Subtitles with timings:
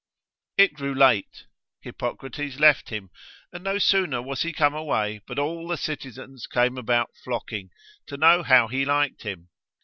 [0.57, 1.45] It grew late:
[1.81, 3.11] Hippocrates left him;
[3.53, 7.69] and no sooner was he come away, but all the citizens came about flocking,
[8.07, 9.49] to know how he liked him.